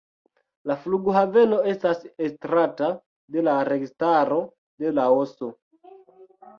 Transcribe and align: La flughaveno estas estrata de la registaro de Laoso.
La 0.69 0.77
flughaveno 0.85 1.59
estas 1.75 2.01
estrata 2.29 2.91
de 3.37 3.47
la 3.51 3.57
registaro 3.73 4.43
de 4.83 4.99
Laoso. 4.99 5.57